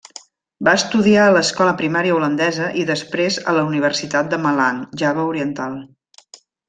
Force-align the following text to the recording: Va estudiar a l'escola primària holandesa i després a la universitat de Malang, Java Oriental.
Va 0.67 0.71
estudiar 0.79 1.25
a 1.25 1.33
l'escola 1.35 1.75
primària 1.81 2.15
holandesa 2.15 2.69
i 2.85 2.85
després 2.91 3.37
a 3.53 3.55
la 3.59 3.67
universitat 3.69 4.33
de 4.33 4.41
Malang, 4.47 4.81
Java 5.03 5.27
Oriental. 5.35 5.79